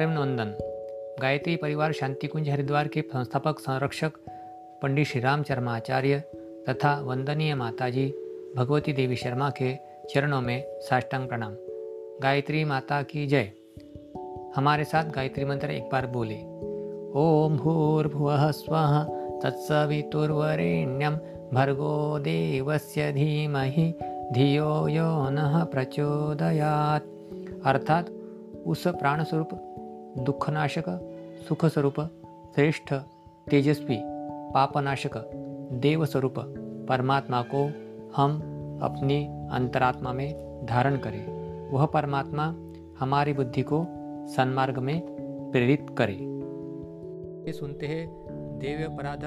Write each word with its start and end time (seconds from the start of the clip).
प्रेम 0.00 0.10
नंदन 0.10 0.58
गायत्री 1.22 1.56
परिवार 1.56 1.92
शांति 1.92 2.26
कुंज 2.26 2.48
हरिद्वार 2.48 2.88
के 2.88 3.00
संस्थापक, 3.00 3.58
संरक्षक, 3.58 4.12
पंडित 4.82 5.06
श्री 5.06 5.20
राम 5.20 5.42
शर्माचार्य 5.42 6.18
तथा 6.68 7.00
वंदनीय 7.00 7.54
माताजी 7.54 8.14
भगवती 8.56 8.92
देवी 8.92 9.16
शर्मा 9.16 9.50
के 9.50 9.76
चरणों 10.14 10.40
में 10.40 10.64
साष्टांग 10.80 11.28
प्रणाम। 11.28 11.56
गायत्री 12.22 12.64
माता 12.64 13.02
की 13.02 13.26
जय। 13.26 13.52
हमारे 14.56 14.84
साथ 14.84 15.04
गायत्री 15.04 15.44
मंत्र 15.44 15.70
एक 15.70 15.82
बार 15.82 16.06
बोले। 16.06 16.38
ओम 17.20 17.56
भूर्भुव 17.56 18.52
स्व 18.52 18.76
तत्सवितुर्वरेण्यम 19.42 21.14
भर्गो 21.54 22.18
देवस्य 22.18 23.12
धीमहि 23.12 23.94
धियो 24.32 24.88
यो 24.88 25.30
न 25.30 25.68
प्रचोदयात। 25.72 27.02
अर्थात 27.64 28.10
उस 28.66 28.88
प्राणस्वरूप 28.88 29.69
दुःखनाशक, 30.18 30.84
सुखस्वरूप, 31.48 32.00
श्रेष्ठ, 32.54 32.94
तेजस्वी, 33.50 33.98
पापनाशक 34.54 35.16
देव 35.72 36.04
स्वरूप 36.04 36.34
परमात्मा 36.88 37.42
को 37.42 37.66
हम 38.16 38.36
अपनी 38.82 39.24
अंतरात्मा 39.52 40.12
में 40.12 40.60
धारण 40.66 40.96
करें। 40.96 41.26
वह 41.70 41.86
परमात्मा 41.86 42.54
हमारी 43.00 43.32
बुद्धि 43.32 43.62
को 43.62 43.86
सन्मार्ग 44.26 44.78
में 44.78 45.00
प्रेरित 45.52 45.86
करे। 45.98 46.12
ये 47.46 47.52
सुनते 47.52 47.86
हैं 47.86 48.26
देव्य 48.58 48.84
अपराध 48.84 49.20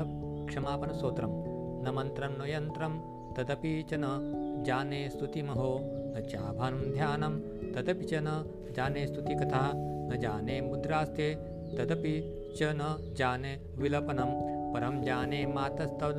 क्षमापन 0.49 0.93
स्त्रोत्रम 0.93 1.29
न 1.29 1.93
मंत्रम 1.95 2.43
न 2.43 2.49
यंत्रम 2.49 2.99
तदपि 3.37 3.83
च 3.83 3.93
न 3.93 4.63
जाने 4.65 5.09
स्तुतिमहो। 5.09 5.79
न 5.83 6.21
चाभन 6.29 6.91
ध्यानम 6.93 7.33
तदपि 7.71 8.05
च 8.05 8.09
न 8.13 8.45
जाने 8.75 9.07
स्तुति 9.07 9.35
कथा 9.35 9.89
न 10.09 10.19
जाने 10.19 10.61
मुद्रास्ते 10.61 11.35
तदपि 11.77 12.15
च 12.57 12.59
न 12.63 13.13
जाने 13.17 13.53
विलपनम 13.75 14.31
परम 14.73 15.01
जाने 15.01 15.45
मातस्तव 15.45 16.11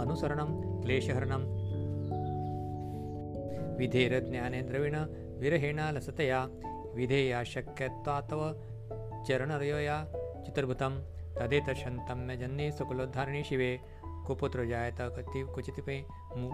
अनुसरणम 0.00 0.80
क्लेशहरणम 0.82 1.62
विधेर 3.78 4.20
ज्ञाने 4.20 4.62
द्रविण 4.62 4.96
विरहेण 5.38 5.80
लसतया। 5.80 6.48
विधेया 6.94 7.44
शक्यत्वातव 7.44 8.40
चरणरयोया। 9.28 9.96
चित्रभूतं 10.44 10.92
तदेतशन्तं 11.36 12.26
मे 12.26 12.36
जन्ये 12.36 12.70
सकुलोद्धारिणी 12.70 13.42
शिवे। 13.44 13.80
कुपुत्र 14.26 14.64
जायत 14.64 15.00
कति 15.00 15.42
क्वचितिपे 15.54 16.04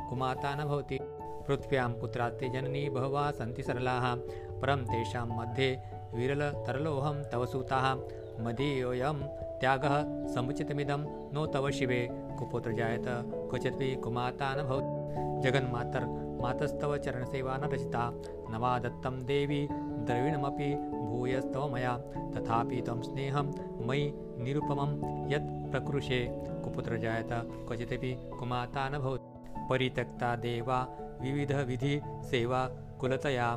कुमाता 0.08 0.54
न 0.54 0.64
भवति। 0.64 0.98
पृथ्व्यां 1.46 1.90
पुत्रास्ते 1.92 2.48
जननी 2.48 2.88
बहवः 2.88 3.30
सन्ति 3.30 3.62
सरलाः। 3.62 4.14
परं 4.60 4.84
तेषां 4.84 5.26
मध्ये 5.26 5.97
विरलतरलोऽहं 6.14 7.22
तव 7.22 7.46
सूताः। 7.46 7.94
मदीयोऽयं 8.40 9.14
त्यागः 9.60 10.26
समुचितमिदं। 10.28 11.32
नो 11.32 11.46
तव 11.46 11.70
शिवे, 11.70 12.08
कुपुत्र 12.12 12.72
जायत। 12.72 13.04
क्वचित् 13.06 14.02
कुमाता 14.02 14.54
न 14.54 14.62
भवति। 14.62 15.08
जगन्मातर्, 15.48 16.04
मातस्तव 16.42 16.96
चरणसेवा 16.96 17.56
न 17.56 17.60
रचिता। 17.60 18.22
न 18.50 18.56
वा 18.60 18.78
देवी, 19.08 19.68
द्रविणमपि 19.72 20.74
भूयस्तव 21.06 21.74
मया। 21.74 21.98
तथापि 22.36 22.82
त्वं 22.82 23.02
स्नेहं 23.02 23.52
मयि 23.86 24.12
निरुपमं 24.16 24.92
यत् 25.30 25.70
प्रकृषे। 25.70 26.28
कुपुत्र 26.64 26.96
जायत, 26.96 27.28
क्वचिदपि 27.32 28.30
कुमाता 28.38 28.88
न 28.88 28.98
भवति। 28.98 29.38
परित्यक्ता 29.70 30.36
देवा, 30.36 30.88
विविधविधि 31.20 32.00
सेवा 32.06 32.70
कुलतया 33.00 33.48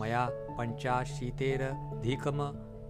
मया 0.00 0.28
पञ्चाशीतेरधिकम 0.58 2.38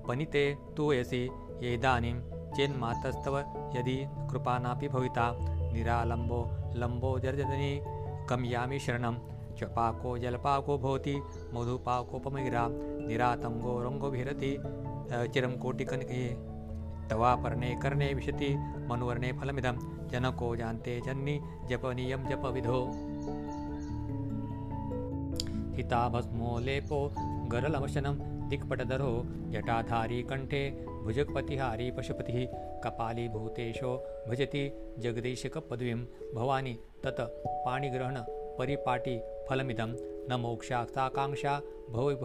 पनिते 0.09 0.45
तूयसि 0.77 1.23
येदानीं 1.63 2.15
चेन्मातस्तव 2.57 3.39
यदि 3.77 3.97
कृपानापि 4.31 4.89
भविता। 4.89 5.27
निरालम्बो 5.73 6.41
लम्बो 6.77 7.19
जर्जदनी 7.19 7.81
कमयामि 8.29 8.79
शरणं। 8.79 9.17
चपाको 9.59 10.19
जलपाको 10.19 10.79
भवति 10.79 11.17
मधुपाकोपमगिरा 11.55 12.65
निरातङ्गो 13.09 13.79
रङ्गोभिरति 13.81 14.53
चिरं 15.33 15.57
कोटिकनके। 15.59 16.23
तवापर्णे 17.09 17.79
कर्णे 17.83 18.15
विशति, 18.15 18.51
मनुवर्णे 18.91 19.33
फलमिदं। 19.33 19.77
जनको 20.09 20.57
जानते 20.57 21.01
जन्नि, 21.01 21.41
जपनीयं 21.71 22.27
जपविधो। 22.27 22.81
हिताभस्मो 25.79 26.59
लेपो 26.67 27.01
गरलवशनं 27.53 28.19
दिक्पटधरो 28.51 29.13
जटाधारी 29.53 30.23
कण्ठे 30.31 30.63
भुजगपतिहारी 31.05 31.91
पशुपतिः 31.97 32.39
कपाली 32.85 33.29
भूतेशो 33.35 33.93
भजति 34.29 34.65
जगदीशकपदवीं 35.05 35.95
भवानी 36.37 36.75
तत् 37.05 37.21
पाणिग्रहण 37.65 38.17
परिपाटी 38.59 39.19
फलमिदं 39.49 39.91
न 40.31 40.41
मोक्षाकाङ्क्षा 40.45 41.55
भवविभ 41.93 42.25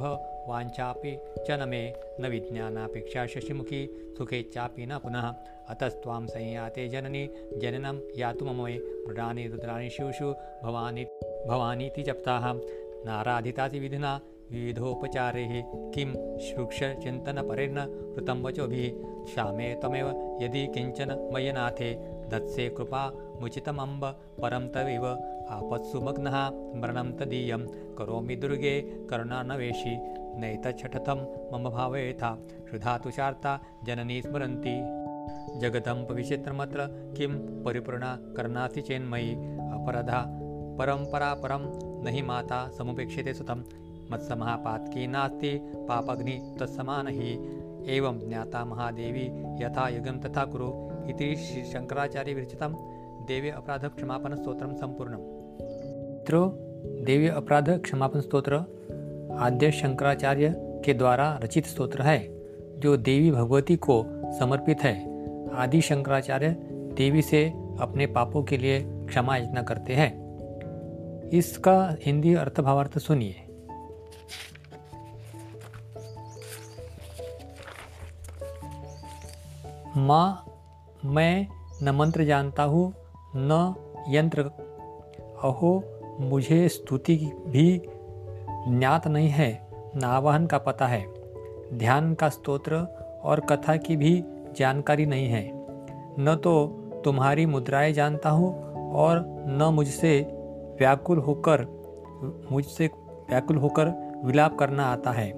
वाञ्छापि 0.50 1.16
च 1.48 1.58
न 1.60 1.68
मे 1.72 1.82
न 2.22 2.30
विज्ञानापेक्षा 2.34 3.26
शशिमुखी 3.34 3.82
सुखेच्छापि 4.18 4.86
न 4.92 4.98
पुनः 5.04 5.28
अतस्त्वां 5.74 6.26
संयाते 6.34 6.88
जननी 6.94 7.24
जननं 7.62 8.00
यातु 8.22 8.46
मम 8.46 8.62
मृडानि 9.08 9.48
रुद्राणि 9.54 9.90
शिवषु 9.98 10.34
भवानी 10.64 11.06
भवानीति 11.50 12.04
जप्ताः 12.10 12.52
नाराधिताति 13.06 13.80
विधिना 13.80 14.12
विविधोपचारैः 14.52 15.54
किं 15.96 16.10
शुक्षचिन्तनपरेण 16.48 17.78
कृतं 18.16 18.42
वचोभिः 18.44 18.96
श्यामे 19.34 19.74
त्वमेव 19.82 20.08
यदि 20.44 20.66
किंचन 20.74 21.12
मयनाथे 21.34 21.94
दत्से 22.32 22.68
कृपा 22.78 23.04
मुचितमम्ब 23.42 24.06
परं 24.42 24.68
तवैव 24.76 25.06
आपत्सु 25.56 26.02
मग्नः 26.02 26.38
मरणं 26.82 27.12
तदीयं 27.20 27.66
करोमि 27.98 28.36
दुर्गे 28.36 28.76
करुणानवेशि 29.10 29.96
नैतच्छठथं 30.42 31.20
मम 31.54 31.70
भावयथा 31.70 32.32
क्षुधा 32.66 32.98
तुषार्ता 32.98 33.60
जननी 33.88 34.22
स्मरन्ति। 34.22 34.76
जगदम्पविचित्रमत्र 35.62 36.86
किं 37.18 37.32
परिपूर्णा 37.64 38.16
करणासि 38.38 38.82
चेन्मयि 38.82 39.34
अपरधा 39.78 40.22
परम्परापरं 40.80 41.66
न 42.04 42.08
हि 42.08 42.22
माता 42.22 42.70
समुपेक्षते 42.78 43.34
सुतं 43.34 43.64
मत्समहापातकी 44.12 45.08
नास्ति, 45.08 45.62
पापग्नि 45.76 46.58
तत्समान 46.60 47.08
ही। 47.08 47.60
एवं 47.88 48.20
ज्ञाता 48.30 48.66
महादेवी 48.66 49.26
यथा 49.66 49.90
युगम 49.90 50.20
तथा 50.20 50.46
कुरु 50.46 50.68
इति 51.10 51.36
श्री 51.36 51.64
शंकराचार्य 51.64 52.34
विरचितम। 52.34 52.76
देवी 53.28 53.50
अपराध 53.50 53.86
क्षमापन 53.86 54.36
स्त्रोत्र 54.36 54.74
संपूर्ण 54.74 55.12
मित्रों, 55.12 56.50
देवी 57.06 57.28
अपराध 57.28 57.70
क्षमापन 57.70 58.20
स्त्रोत्र 58.20 58.56
आद्य 59.40 59.72
शंकराचार्य 59.72 60.54
के 60.86 60.94
द्वारा 60.94 61.40
रचित 61.44 61.66
स्त्रोत्र 61.66 62.02
है, 62.02 62.44
जो 62.80 62.98
देवी 62.98 63.32
भगवती 63.32 63.76
को 63.76 64.06
समर्पित 64.40 64.80
है। 64.82 65.14
आदि 65.50 65.82
शंकराचार्य 65.82 66.50
देवी 66.94 67.22
से 67.22 67.54
अपने 67.80 68.06
पापों 68.06 68.44
के 68.44 68.58
लिए 68.58 68.80
क्षमा 69.08 69.38
याचना 69.38 69.62
करते 69.62 69.94
हैं। 69.94 70.23
इसका 71.34 71.96
हिंदी 72.06 72.34
अर्थभावार्थ 72.34 73.00
सुनिए। 73.00 73.36
माँ, 79.98 80.46
मैं, 81.06 81.48
न 81.84 81.90
मंत्र 81.90 82.24
जानता 82.24 82.64
हूँ, 82.64 82.94
न 83.36 83.76
यंत्र। 84.10 84.42
अहो, 85.44 85.84
मुझे 86.20 86.70
स्तुति 86.70 87.16
भी 87.48 87.82
ज्ञात 88.80 89.08
नहीं 89.08 89.30
है, 89.30 89.68
न 89.96 90.04
आवाहन 90.04 90.48
का 90.48 90.58
पता 90.58 90.88
है। 90.88 91.06
ध्यान 91.74 92.14
का 92.14 92.30
स्तोत्र 92.30 92.76
और 93.24 93.40
कथा 93.40 93.76
की 93.76 93.96
भी 93.96 94.24
जानकारी 94.58 95.06
नहीं 95.06 95.28
है। 95.28 95.52
न 96.20 96.40
तो 96.44 96.68
तुम्हारी 97.06 97.46
मुद्राएँ 97.46 97.94
जानता 97.94 98.30
हूँ 98.30 98.74
और 98.92 99.26
न 99.48 99.64
मुझसे 99.64 100.43
व्याकुल 100.80 101.18
होकर, 101.18 101.66
मुझसे 102.52 102.88
व्याकुल 103.30 103.58
होकर 103.58 103.88
विलाप 104.26 104.58
करना 104.58 104.86
आता 104.86 105.12
है। 105.12 105.32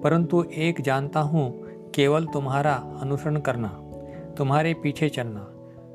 परंतु 0.00 0.42
एक 0.54 0.80
जानता 0.80 1.20
हूँ, 1.20 1.50
केवल 1.94 2.26
तुम्हारा 2.26 2.74
अनुसरण 3.00 3.36
करना, 3.36 3.68
तुम्हारे 4.38 4.74
पीछे 4.74 5.08
चलना, 5.08 5.46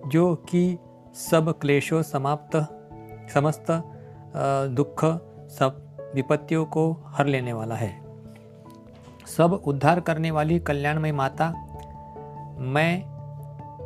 जो 0.10 0.36
कि 0.36 0.78
सब 1.16 1.54
क्लेशों 1.60 2.02
समाप्त, 2.02 2.56
समस्त 3.34 3.66
दुख, 4.76 5.06
सब 5.50 5.82
विपत्तियों 6.16 6.66
को 6.66 6.92
हर 7.06 7.26
लेने 7.26 7.54
वाला 7.54 7.76
है। 7.76 7.94
सब 9.28 9.62
उद्धार 9.66 10.00
करने 10.00 10.32
वाली 10.32 10.60
कल्याणमय 10.60 11.12
माता, 11.12 11.50
मैं 12.60 13.04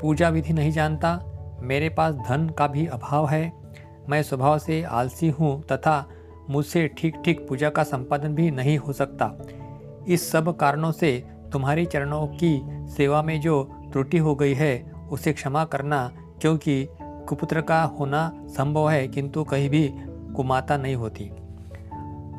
पूजा 0.02 0.30
विधि 0.30 0.54
नहीं 0.54 0.72
जानता, 0.72 1.20
मेरे 1.62 1.90
पास 1.90 2.16
धन 2.16 2.50
का 2.50 2.68
भी 2.68 2.86
अभाव 2.88 3.28
है 3.28 3.59
मैं 4.10 4.22
स्वभाव 4.24 4.58
से 4.60 4.82
आलसी 4.84 5.30
हूँ 5.30 5.62
तथा 5.64 6.06
मुझसे 6.50 6.88
ठीक 6.98 7.16
ठीक 7.26 7.48
पूजा 7.48 7.70
का 7.70 7.84
संपादन 7.84 8.36
भी 8.36 8.50
नहीं 8.52 8.78
हो 8.78 8.94
सकता। 8.94 9.32
इस 10.08 10.30
सब 10.32 10.56
कारणों 10.58 10.92
से 10.92 11.12
तुम्हारी 11.52 11.86
चरणों 11.86 12.26
की 12.34 12.62
सेवा 12.94 13.22
में 13.22 13.40
जो 13.42 13.64
त्रुटि 13.92 14.18
हो 14.18 14.36
गई 14.36 14.54
है, 14.54 14.92
उसे 15.12 15.34
क्षमा 15.34 15.64
करना 15.66 16.12
क्योंकि 16.42 16.88
कुपुत्र 17.02 17.62
का 17.62 17.82
होना 17.84 18.32
संभव 18.48 18.90
है, 18.90 19.08
किंतु 19.08 19.44
कहीं 19.44 19.70
भी 19.70 19.88
कुमाता 20.36 20.78
नहीं 20.78 20.96
होती। 20.96 21.30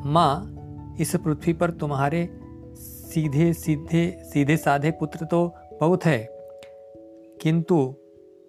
माँ, 0.05 0.95
इस 0.99 1.15
पृथ्वी 1.15 1.53
पर 1.53 1.71
तुम्हारे 1.71 2.27
सीधे 2.75 3.51
सीधे 3.53 4.05
सीधे 4.23 4.57
साधे 4.57 4.91
पुत्र 4.91 5.25
तो 5.25 5.45
बहुत 5.79 6.05
है, 6.05 6.27
किंतु 7.41 7.77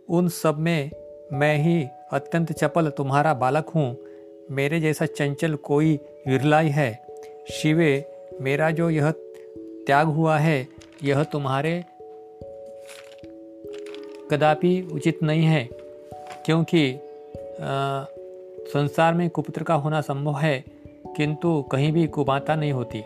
उन 0.09 0.29
सब 0.33 0.59
में 0.59 0.91
मैं 1.33 1.57
ही 1.59 1.89
अत्यंत 2.13 2.53
चपल 2.53 2.89
तुम्हारा 2.89 3.35
बालक 3.35 3.69
हूँ। 3.69 3.97
मेरे 4.51 4.81
जैसा 4.81 5.07
चंचल 5.07 5.55
कोई 5.55 5.95
विरलाई 6.29 6.69
है। 6.69 7.07
शिवे 7.51 8.05
मेरा 8.41 8.71
जो 8.71 8.91
यह 8.91 9.11
त्याग 9.87 10.07
हुआ 10.07 10.39
है 10.39 10.69
यह 11.05 11.23
तुम्हारे 11.25 11.85
कदापि 14.31 14.89
उचित 14.93 15.23
नहीं 15.23 15.45
है 15.45 15.69
क्योंकि 16.47 16.95
आ, 17.61 18.05
संसार 18.75 19.15
में 19.15 19.31
कुपुत्र 19.31 19.63
का 19.63 19.75
होना 19.75 20.01
संभव 20.01 20.37
है 20.37 20.65
किंतु 21.17 21.63
कहीं 21.63 21.93
भी 21.93 22.07
कुमाता 22.07 22.55
नहीं 22.55 22.73
होती। 22.73 23.01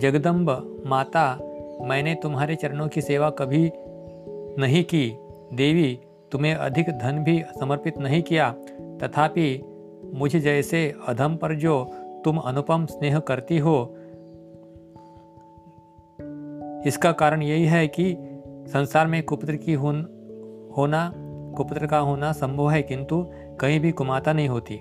जगदम्ब 0.00 0.82
माता 0.86 1.38
मैंने 1.82 2.14
तुम्हारे 2.14 2.56
चरणों 2.56 2.88
की 2.88 3.00
सेवा 3.00 3.30
कभी 3.30 3.70
नहीं 4.58 4.84
की। 4.84 5.18
देवी 5.52 5.98
तुम्हें 6.34 6.54
अधिक 6.54 6.90
धन 6.90 7.18
भी 7.18 7.42
समर्पित 7.60 7.98
नहीं 7.98 8.22
किया। 8.22 8.50
तथापि 9.02 9.62
मुझे 10.14 10.40
जैसे 10.40 10.94
अधम 11.08 11.36
पर 11.36 11.54
जो 11.54 11.84
तुम 12.24 12.38
अनुपम 12.38 12.86
स्नेह 12.86 13.18
करती 13.18 13.58
हो 13.58 13.96
इसका 16.86 17.12
कारण 17.12 17.42
यही 17.42 17.66
है 17.66 17.86
कि 17.86 18.16
संसार 18.66 19.06
में 19.06 19.22
कुपुत्र 19.22 19.56
की 19.56 19.72
होन, 19.72 20.00
होना 20.76 21.12
कुपुत्र 21.56 21.86
का 21.86 21.98
होना 21.98 22.32
संभव 22.32 22.70
है 22.70 22.82
किंतु 22.82 23.26
कहीं 23.60 23.80
भी 23.80 23.92
कुमाता 23.92 24.32
नहीं 24.32 24.48
होती। 24.48 24.80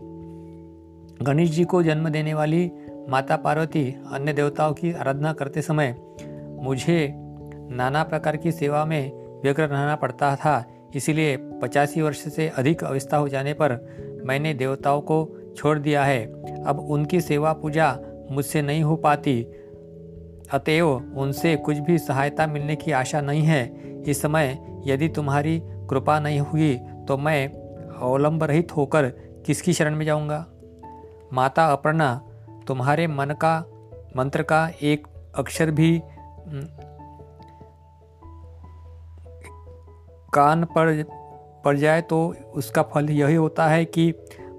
गणेश 1.23 1.49
जी 1.49 1.63
को 1.63 1.83
जन्म 1.83 2.09
देने 2.09 2.33
वाली 2.33 2.71
माता 3.09 3.35
पार्वती 3.35 3.95
अन्य 4.11 4.33
देवताओं 4.33 4.73
की 4.73 4.93
आराधना 4.93 5.33
करते 5.33 5.61
समय 5.61 5.95
मुझे 6.61 7.13
नाना 7.69 8.03
प्रकार 8.03 8.37
की 8.37 8.51
सेवा 8.51 8.85
में 8.85 9.11
व्यग्र 9.41 9.63
रहना 9.63 9.95
पड़ता 9.95 10.35
था। 10.35 10.63
इसीलिए 10.95 11.37
पचासी 11.61 12.01
वर्ष 12.01 12.17
से 12.17 12.47
अधिक 12.49 12.83
अवस्था 12.83 13.17
हो 13.17 13.27
जाने 13.29 13.53
पर 13.53 13.71
मैंने 14.25 14.53
देवताओं 14.53 15.01
को 15.01 15.17
छोड़ 15.57 15.77
दिया 15.79 16.03
है। 16.05 16.25
अब 16.63 16.79
उनकी 16.79 17.21
सेवा 17.21 17.53
पूजा 17.53 17.97
मुझसे 18.31 18.61
नहीं 18.61 18.83
हो 18.83 18.95
पाती। 18.95 19.41
अतएव 20.51 20.87
उनसे 21.17 21.55
कुछ 21.55 21.77
भी 21.77 21.97
सहायता 21.97 22.47
मिलने 22.47 22.75
की 22.75 22.91
आशा 22.91 23.21
नहीं 23.21 23.43
है। 23.43 23.63
इस 24.03 24.21
समय 24.21 24.57
यदि 24.85 25.09
तुम्हारी 25.09 25.61
कृपा 25.89 26.19
नहीं 26.19 26.39
हुई 26.39 26.75
तो 27.07 27.17
मैं 27.17 27.47
अवलंब 28.01 28.43
रहित 28.43 28.75
होकर 28.77 29.05
किसकी 29.45 29.73
शरण 29.73 29.95
में 29.95 30.05
जाऊँगा? 30.05 30.45
माता 31.33 31.65
अपर्णा, 31.65 32.21
तुम्हारे 32.67 33.07
मन 33.07 33.35
का, 33.41 33.59
मंत्र 34.17 34.43
का 34.43 34.69
एक 34.81 35.07
अक्षर 35.35 35.71
भी 35.71 36.01
कान 40.33 40.63
पर 40.65 41.03
पड़ 41.65 41.77
जाए 41.77 42.01
तो 42.01 42.35
उसका 42.55 42.81
फल 42.83 43.09
यही 43.09 43.35
होता 43.35 43.67
है 43.67 43.85
कि 43.85 44.13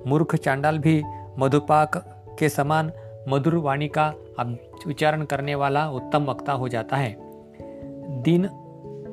मूर्ख 0.06 0.34
चांडाल 0.36 0.78
भी 0.78 1.02
मधुपाक 1.38 1.96
के 2.38 2.48
समान 2.48 2.92
मधुर 3.28 3.54
वाणी 3.54 3.88
का 3.88 4.12
उच्चारण 4.86 5.24
करने 5.24 5.54
वाला 5.54 5.88
उत्तम 5.90 6.24
वक्ता 6.24 6.52
हो 6.52 6.68
जाता 6.68 6.96
है। 6.96 7.16
दीन 8.22 8.48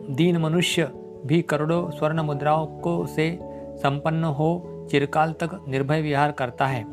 दीन 0.10 0.38
मनुष्य 0.38 0.92
भी 1.26 1.42
करोड़ों 1.42 1.90
स्वर्ण 1.92 2.22
मुद्राओं 2.22 2.66
को 2.80 3.06
से 3.06 3.40
संपन्न 3.78 4.24
हो 4.24 4.50
चिरकाल 4.92 5.34
तक 5.34 5.60
निर्भय 5.68 6.02
विहार 6.02 6.32
करता 6.32 6.68
है। 6.68 6.84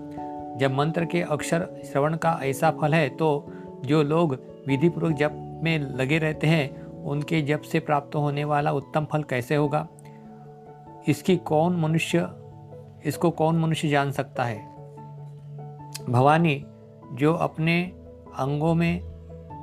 जब 0.59 0.75
मंत्र 0.75 1.05
के 1.05 1.23
अक्षर 1.23 1.67
श्रवण 1.85 2.17
का 2.17 2.39
ऐसा 2.43 2.71
फल 2.71 2.95
है 2.95 3.09
तो 3.09 3.29
जो 3.85 4.03
लोग 4.03 4.35
विधिपूर्वक 4.69 5.13
जप 5.13 5.61
में 5.63 5.79
लगे 5.79 6.19
रहते 6.19 6.47
हैं 6.47 6.78
उनके 7.05 7.43
जप 7.43 7.61
से 7.61 7.81
प्राप्त 7.81 8.15
होने 8.15 8.45
वाला 8.45 8.73
उत्तम 8.73 9.05
फल 9.05 9.23
कैसे 9.23 9.55
होगा? 9.55 9.89
इसकी 11.09 11.37
कौन 11.37 11.81
मनुष्य, 11.81 12.29
इसको 13.05 13.31
कौन 13.31 13.59
मनुष्य 13.59 13.89
जान 13.89 14.13
सकता 14.13 14.45
है? 14.45 14.69
भवानी, 16.09 16.67
जो 17.13 17.35
अपने 17.35 17.93
अंगों 18.37 18.75
में 18.75 19.01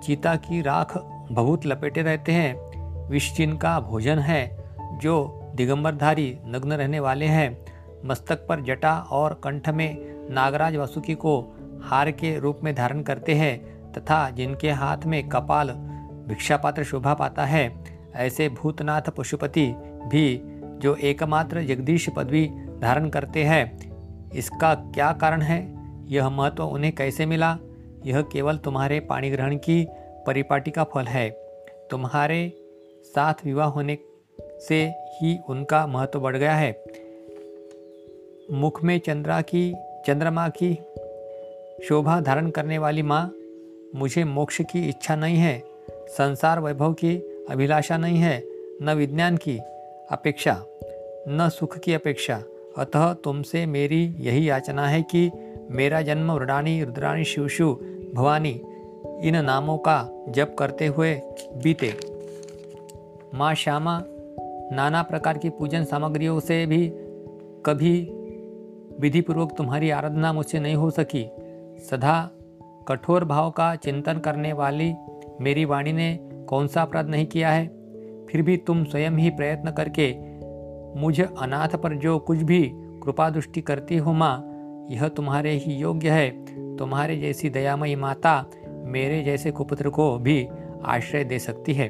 चीता 0.03 0.35
की 0.35 0.61
राख 0.61 0.97
बहुत 1.31 1.65
लपेटे 1.65 2.01
रहते 2.01 2.31
हैं, 2.31 2.65
विष 3.09 3.37
का 3.41 3.79
भोजन 3.79 4.19
है, 4.19 4.65
जो 4.97 5.41
दिगंबरधारी 5.55 6.39
नग्न 6.45 6.73
रहने 6.73 6.99
वाले 6.99 7.25
हैं, 7.25 7.65
मस्तक 8.05 8.47
पर 8.47 8.61
जटा 8.61 8.99
और 8.99 9.41
कंठ 9.43 9.69
में 9.69 10.15
नागराज 10.29 10.75
वासुकी 10.75 11.13
को 11.13 11.51
हार 11.81 12.11
के 12.11 12.39
रूप 12.39 12.59
में 12.63 12.75
धारण 12.75 13.01
करते 13.01 13.33
हैं 13.33 13.75
तथा 13.91 14.29
जिनके 14.29 14.71
हाथ 14.71 14.97
में 15.05 15.29
कपाल 15.29 15.69
भिक्षा 16.27 16.57
पात्र 16.57 16.83
शोभा 16.83 17.13
पाता 17.13 17.45
है। 17.45 17.83
ऐसे 18.15 18.49
भूतनाथ 18.49 19.01
पशुपति 19.01 19.73
भी, 20.07 20.41
जो 20.77 20.95
एकमात्र 20.95 21.63
जगदीश 21.63 22.09
पदवी 22.09 22.47
धारण 22.81 23.09
करते 23.09 23.43
हैं, 23.43 23.95
इसका 24.31 24.75
क्या 24.75 25.13
कारण 25.13 25.41
है? 25.41 25.75
यह 26.13 26.29
महत्व 26.29 26.63
उन्हें 26.63 26.95
कैसे 26.95 27.25
मिला? 27.25 27.57
यह 28.05 28.21
केवल 28.21 28.57
तुम्हारे 28.57 28.99
पाणी 28.99 29.29
ग्रहण 29.29 29.55
की 29.55 29.87
परिपाटी 30.27 30.71
का 30.71 30.83
फल 30.83 31.05
है। 31.05 31.29
तुम्हारे 31.91 32.53
साथ 33.03 33.33
विवाह 33.45 33.67
होने 33.67 33.97
से 34.41 34.85
ही 34.87 35.39
उनका 35.49 35.87
महत्व 35.87 36.19
बढ़ 36.19 36.37
गया 36.37 36.55
है। 36.55 36.83
मुख 38.51 38.83
में 38.83 38.99
चंद्रा 38.99 39.41
की, 39.41 39.75
चंद्रमा 40.07 40.49
की 40.49 40.79
शोभा 41.87 42.21
धारण 42.21 42.49
करने 42.49 42.77
वाली 42.77 43.01
माँ, 43.01 43.33
मुझे 43.95 44.23
मोक्ष 44.23 44.61
की 44.61 44.89
इच्छा 44.89 45.15
नहीं 45.15 45.37
है। 45.37 45.74
संसार 46.07 46.59
वैभव 46.59 46.93
की 46.93 47.17
अभिलाषा 47.49 47.97
नहीं 47.97 48.17
है, 48.17 48.43
न 48.81 48.93
विज्ञान 48.97 49.37
की 49.37 49.57
अपेक्षा, 50.11 50.65
न 51.27 51.49
सुख 51.53 51.77
की 51.77 51.93
अपेक्षा। 51.93 52.43
अतः 52.77 53.13
तुमसे 53.13 53.65
मेरी 53.65 54.15
यही 54.19 54.49
याचना 54.49 54.87
है 54.87 55.01
कि 55.01 55.31
मेरा 55.71 56.01
जन्म 56.01 56.31
रुडानी 56.31 56.83
रुद्राणी 56.83 57.23
शिवशु 57.23 57.77
भवानी 58.13 58.61
इन 59.23 59.35
नामों 59.35 59.77
का 59.77 60.25
जप 60.29 60.55
करते 60.59 60.87
हुए 60.87 61.21
बीते। 61.63 61.93
माँ 63.33 63.55
श्यामा 63.55 64.03
नाना 64.71 65.03
प्रकार 65.03 65.37
की 65.37 65.49
पूजन 65.49 65.83
सामग्रियों 65.83 66.39
से 66.39 66.65
भी 66.65 66.91
कभी 67.65 68.09
विधिपूर्वक 68.99 69.53
तुम्हारी 69.57 69.89
आराधना 69.89 70.33
मुझसे 70.33 70.59
नहीं 70.59 70.75
हो 70.75 70.89
सकी। 70.91 71.31
सदा 71.79 72.31
कठोर 72.87 73.25
भाव 73.25 73.51
का 73.51 73.75
चिंतन 73.75 74.19
करने 74.19 74.53
वाली 74.53 74.93
मेरी 75.41 75.65
वाणी 75.65 75.93
ने 75.93 76.19
कौन 76.49 76.67
सा 76.67 76.81
अपराध 76.81 77.09
नहीं 77.09 77.25
किया 77.25 77.49
है? 77.49 77.67
फिर 78.25 78.41
भी 78.41 78.57
तुम 78.57 78.83
स्वयं 78.83 79.11
ही 79.11 79.29
प्रयत्न 79.29 79.71
करके 79.71 80.13
मुझ 80.99 81.21
अनाथ 81.21 81.75
पर 81.75 81.95
जो 81.95 82.19
कुछ 82.19 82.37
भी 82.37 82.71
कृपा 82.73 83.29
दृष्टि 83.29 83.61
करती 83.61 83.97
हो 83.97 84.13
माँ, 84.13 84.51
यह 84.91 85.07
तुम्हारे 85.07 85.51
ही 85.51 85.73
योग्य 85.73 86.09
है। 86.09 86.29
तुम्हारे 86.75 87.17
जैसी 87.17 87.49
दयामयी 87.49 87.95
माता 87.95 88.45
मेरे 88.67 89.23
जैसे 89.23 89.51
कुपुत्र 89.51 89.89
को 89.89 90.17
भी 90.17 90.47
आश्रय 90.85 91.23
दे 91.23 91.39
सकती 91.39 91.73
है। 91.73 91.89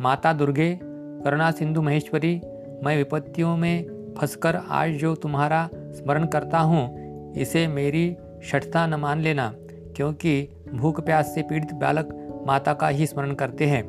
माता 0.00 0.32
दुर्गे, 0.32 0.78
करुणा 0.82 1.50
सिंधु 1.50 1.82
महेश्वरी, 1.82 2.40
मैं 2.84 2.96
विपत्तियों 2.96 3.56
में 3.56 3.84
फंसकर 4.18 4.56
आज 4.56 4.90
जो 4.90 5.14
तुम्हारा 5.14 5.68
स्मरण 5.74 6.26
करता 6.26 6.58
हूँ, 6.58 6.98
इसे 7.34 7.66
मेरी 7.66 8.16
शठता 8.42 8.86
न 8.86 8.94
मान 8.94 9.20
लेना, 9.20 9.52
क्योंकि 9.96 10.48
भूख 10.74 11.00
प्यास 11.00 11.34
से 11.34 11.42
पीड़ित 11.42 11.72
बालक 11.72 12.27
माता 12.48 12.74
का 12.74 12.88
ही 12.88 13.06
स्मरण 13.06 13.34
करते 13.34 13.66
हैं। 13.66 13.82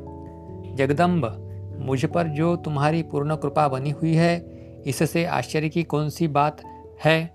जगदम्ब, 0.76 1.46
मुझ 1.78 2.06
पर 2.06 2.26
जो 2.26 2.56
तुम्हारी 2.56 3.02
पूर्ण 3.02 3.36
कृपा 3.36 3.68
बनी 3.68 3.90
हुई 3.90 4.14
है, 4.14 4.46
इससे 4.86 5.24
आश्चर्य 5.24 5.68
की 5.68 5.82
कौन 5.82 6.08
सी 6.08 6.28
बात 6.28 6.56
है? 7.04 7.34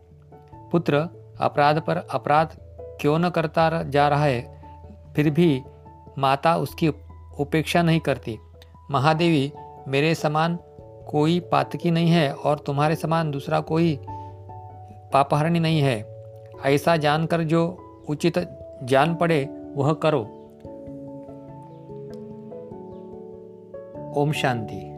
पुत्र, 0.54 0.96
अपराध 1.40 1.82
पर 1.82 1.98
अपराध 1.98 2.50
क्यों 3.02 3.20
न 3.20 3.30
करता 3.30 3.84
जा 3.84 4.08
रहा 4.08 4.24
है? 4.24 4.64
फिर 5.16 5.30
भी 5.30 5.62
माता 6.18 6.58
उसकी 6.58 6.88
उपेक्षा 7.40 7.82
नहीं 7.82 8.00
करती। 8.00 8.40
महादेवी, 8.92 9.54
मेरे 9.88 10.16
समान 10.16 10.60
कोई 11.08 11.40
पातकी 11.40 11.92
नहीं 11.92 12.10
है 12.10 12.34
और 12.34 12.60
तुम्हारे 12.60 12.96
समान 12.96 13.32
दूसरा 13.32 13.60
कोई 13.60 14.00
पापहरणी 15.14 15.60
नहीं 15.60 15.82
है। 15.82 16.26
ऐसा 16.66 16.98
जानकर 16.98 17.44
जो 17.44 17.78
उचित 18.10 18.60
जान 18.84 19.16
पड़े, 19.16 19.50
वह 19.76 19.94
करो। 19.94 20.45
ओम 24.18 24.32
शांति। 24.32 24.95